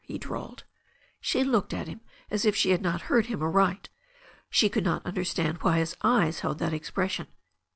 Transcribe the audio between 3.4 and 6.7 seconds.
aright. She could not understand why his eyes held